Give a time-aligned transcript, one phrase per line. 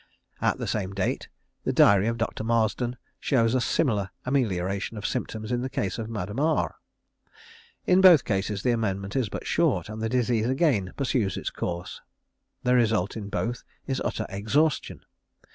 [0.41, 1.29] At the same date
[1.63, 2.43] the diary of Dr.
[2.43, 6.77] Marsden shows a similar amelioration of symptoms in the case of Madame R.
[7.85, 12.01] In both cases the amendment is but short, and the disease again pursues its course.
[12.63, 15.05] The result in both is utter exhaustion.